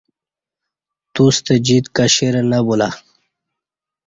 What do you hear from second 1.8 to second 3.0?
کشیرہ نہ بولا